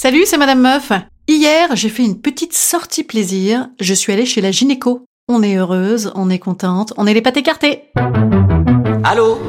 [0.00, 0.92] Salut, c'est Madame Meuf.
[1.26, 3.66] Hier, j'ai fait une petite sortie plaisir.
[3.80, 5.04] Je suis allée chez la gynéco.
[5.28, 7.82] On est heureuse, on est contente, on est les pattes écartées.
[9.02, 9.40] Allô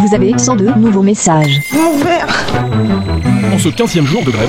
[0.00, 1.58] Vous avez 102 nouveaux messages.
[3.52, 4.48] En ce 15e jour de grève,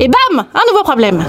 [0.00, 1.26] Et bam Un nouveau problème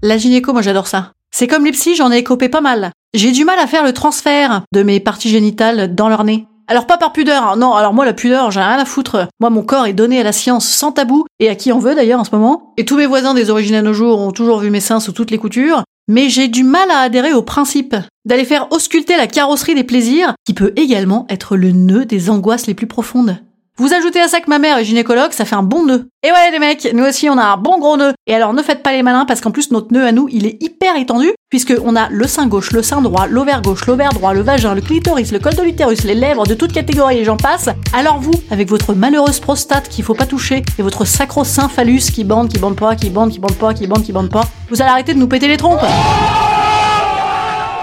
[0.00, 1.12] La gynéco, moi j'adore ça.
[1.30, 2.90] C'est comme les psys, j'en ai écopé pas mal.
[3.12, 6.46] J'ai du mal à faire le transfert de mes parties génitales dans leur nez.
[6.68, 7.56] Alors pas par pudeur, hein.
[7.56, 9.28] non, alors moi la pudeur, j'ai rien à foutre.
[9.38, 11.94] Moi mon corps est donné à la science sans tabou, et à qui on veut
[11.94, 12.72] d'ailleurs en ce moment.
[12.76, 15.12] Et tous mes voisins des origines à nos jours ont toujours vu mes seins sous
[15.12, 15.84] toutes les coutures.
[16.08, 20.34] Mais j'ai du mal à adhérer au principe d'aller faire ausculter la carrosserie des plaisirs,
[20.44, 23.36] qui peut également être le nœud des angoisses les plus profondes.
[23.78, 26.08] Vous ajoutez à ça que ma mère est gynécologue, ça fait un bon nœud.
[26.22, 28.14] Et ouais les mecs, nous aussi on a un bon gros nœud.
[28.26, 30.46] Et alors ne faites pas les malins parce qu'en plus notre nœud à nous, il
[30.46, 34.14] est hyper étendu puisque on a le sein gauche, le sein droit, l'ovaire gauche, l'ovaire
[34.14, 37.24] droit, le vagin, le clitoris, le col de l'utérus, les lèvres de toute catégorie et
[37.24, 37.68] j'en passe.
[37.92, 41.68] Alors vous, avec votre malheureuse prostate qu'il faut pas toucher et votre sacro-saint
[42.12, 44.46] qui bande, qui bande pas, qui bande, qui bande pas, qui bande, qui bande pas,
[44.70, 45.84] vous allez arrêter de nous péter les trompes.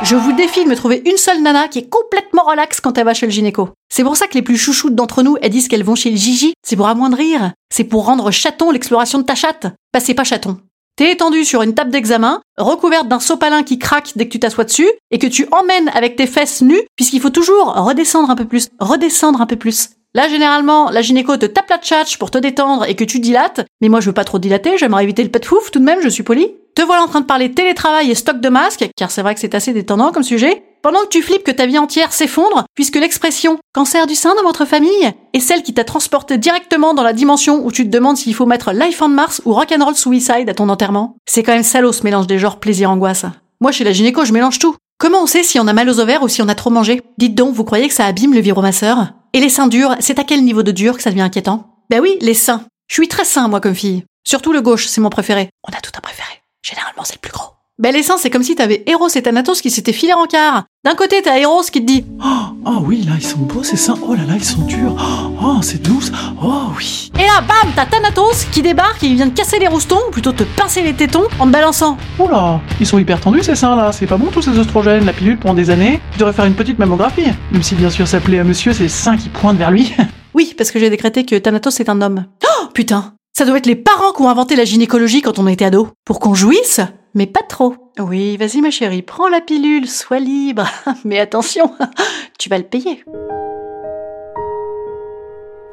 [0.04, 3.06] Je vous défie de me trouver une seule nana qui est complètement relax quand elle
[3.06, 3.70] va chez le gynéco.
[3.90, 6.18] C'est pour ça que les plus chouchoutes d'entre nous, elles disent qu'elles vont chez le
[6.18, 6.54] Gigi.
[6.62, 7.54] C'est pour amoindrir.
[7.73, 9.68] C'est pour rendre chaton l'exploration de ta chatte.
[9.94, 10.58] Bah c'est pas chaton.
[10.98, 14.66] T'es étendu sur une table d'examen, recouverte d'un sopalin qui craque dès que tu t'assois
[14.66, 18.45] dessus, et que tu emmènes avec tes fesses nues, puisqu'il faut toujours redescendre un peu
[18.45, 19.92] plus, redescendre un peu plus.
[20.14, 23.66] Là, généralement, la gynéco te tape la tchatch pour te détendre et que tu dilates,
[23.82, 26.02] mais moi je veux pas trop dilater, j'aimerais éviter le pet fouf tout de même,
[26.04, 26.52] je suis poli.
[26.76, 29.39] Te voilà en train de parler télétravail et stock de masques, car c'est vrai que
[29.39, 32.95] c'est assez détendant comme sujet, pendant que tu flippes que ta vie entière s'effondre, puisque
[32.95, 37.14] l'expression cancer du sein dans votre famille est celle qui t'a transporté directement dans la
[37.14, 40.54] dimension où tu te demandes s'il faut mettre Life on Mars ou Rock'n'Roll Suicide à
[40.54, 41.16] ton enterrement.
[41.26, 43.26] C'est quand même salaud ce mélange des genres plaisir-angoisse.
[43.62, 44.76] Moi, chez la gynéco, je mélange tout.
[44.98, 47.02] Comment on sait si on a mal aux ovaires ou si on a trop mangé?
[47.17, 49.14] Dites donc, vous croyez que ça abîme le vibromasseur?
[49.33, 51.78] Et les seins durs, c'est à quel niveau de dur que ça devient inquiétant?
[51.89, 52.64] Ben oui, les seins.
[52.88, 54.04] Je suis très sain, moi, comme fille.
[54.28, 55.50] Surtout le gauche, c'est mon préféré.
[55.67, 56.42] On a tout un préféré.
[56.64, 57.50] Généralement, c'est le plus gros.
[57.78, 60.64] Ben les seins, c'est comme si t'avais Eros et Thanatos qui s'étaient filés en quart.
[60.86, 63.76] D'un côté, t'as Eros qui te dit oh, oh oui, là ils sont beaux ces
[63.76, 64.96] seins, oh là là ils sont durs,
[65.44, 66.10] oh c'est douce,
[66.42, 67.12] oh oui.
[67.20, 70.12] Et là, bam, t'as Thanatos qui débarque et il vient de casser les roustons, ou
[70.12, 71.98] plutôt te pincer les tétons, en te balançant.
[72.18, 75.06] Oh là, ils sont hyper tendus ces seins là, c'est pas bon tous ces oestrogènes,
[75.06, 77.26] la pilule pendant des années, tu devrais faire une petite mammographie.
[77.52, 79.94] Même si bien sûr ça plaît à monsieur, c'est les seins qui pointent vers lui.
[80.36, 82.26] Oui, parce que j'ai décrété que Thanatos est un homme.
[82.44, 85.66] Oh, putain Ça doit être les parents qui ont inventé la gynécologie quand on était
[85.66, 85.88] ado.
[86.05, 86.82] Pour qu'on jouisse
[87.16, 87.76] mais pas trop.
[87.99, 90.67] Oui, vas-y ma chérie, prends la pilule, sois libre.
[91.05, 91.71] Mais attention,
[92.39, 93.04] tu vas le payer.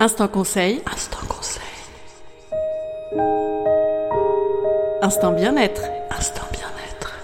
[0.00, 0.80] Instant conseil.
[0.92, 1.62] Instant conseil.
[5.02, 5.82] Instant bien-être.
[6.10, 7.14] Instant bien-être.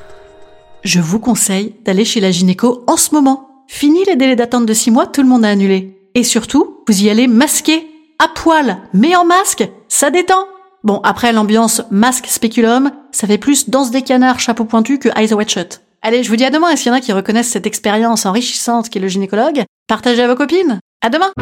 [0.82, 3.64] Je vous conseille d'aller chez la gynéco en ce moment.
[3.68, 5.98] Fini les délais d'attente de 6 mois, tout le monde a annulé.
[6.14, 7.86] Et surtout, vous y allez masqué,
[8.18, 10.46] à poil, mais en masque, ça détend.
[10.84, 15.34] Bon, après l'ambiance masque spéculum, ça fait plus danse des canards, chapeau pointu que eyes
[15.34, 15.80] wide shut.
[16.02, 18.26] Allez, je vous dis à demain et s'il y en a qui reconnaissent cette expérience
[18.26, 20.78] enrichissante qu'est le gynécologue, partagez à vos copines.
[21.02, 21.32] À demain!